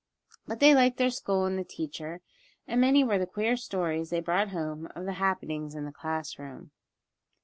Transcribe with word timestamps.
But 0.47 0.59
they 0.59 0.73
liked 0.73 0.97
their 0.97 1.11
school 1.11 1.45
and 1.45 1.59
the 1.59 1.63
teacher, 1.63 2.21
and 2.67 2.81
many 2.81 3.03
were 3.03 3.19
the 3.19 3.27
queer 3.27 3.55
stories 3.55 4.09
they 4.09 4.19
brought 4.19 4.49
home 4.49 4.87
of 4.95 5.05
the 5.05 5.13
happenings 5.21 5.75
in 5.75 5.85
the 5.85 5.91
classroom. 5.91 6.71